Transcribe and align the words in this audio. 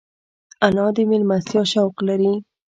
انا 0.65 0.85
د 0.95 0.97
مېلمستیا 1.09 1.63
شوق 1.71 1.95
لري 2.07 2.33